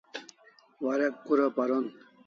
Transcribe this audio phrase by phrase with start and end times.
[0.85, 1.85] Warek kura paron